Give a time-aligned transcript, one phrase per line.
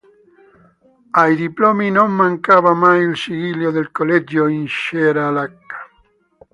[1.11, 5.77] Ai diplomi non mancava mai il sigillo del Collegio in ceralacca.